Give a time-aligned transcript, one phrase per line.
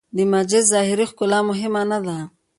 [0.15, 2.17] د مسجد ظاهري ښکلا مهمه نه ده.